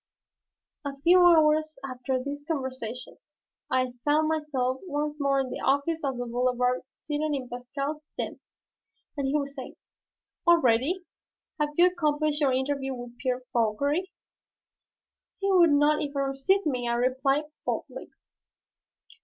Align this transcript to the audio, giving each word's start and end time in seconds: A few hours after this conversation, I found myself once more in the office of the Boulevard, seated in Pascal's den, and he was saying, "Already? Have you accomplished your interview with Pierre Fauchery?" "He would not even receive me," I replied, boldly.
A 0.83 0.97
few 1.03 1.23
hours 1.23 1.77
after 1.85 2.17
this 2.17 2.43
conversation, 2.45 3.19
I 3.69 3.91
found 4.03 4.29
myself 4.29 4.79
once 4.87 5.17
more 5.19 5.39
in 5.41 5.51
the 5.51 5.59
office 5.59 6.03
of 6.03 6.17
the 6.17 6.25
Boulevard, 6.25 6.81
seated 6.97 7.35
in 7.35 7.47
Pascal's 7.47 8.09
den, 8.17 8.39
and 9.15 9.27
he 9.27 9.35
was 9.37 9.53
saying, 9.53 9.75
"Already? 10.47 11.05
Have 11.59 11.69
you 11.77 11.85
accomplished 11.85 12.41
your 12.41 12.51
interview 12.51 12.95
with 12.95 13.15
Pierre 13.19 13.43
Fauchery?" 13.53 14.11
"He 15.39 15.51
would 15.51 15.69
not 15.69 16.01
even 16.01 16.19
receive 16.23 16.65
me," 16.65 16.87
I 16.89 16.93
replied, 16.95 17.43
boldly. 17.63 18.09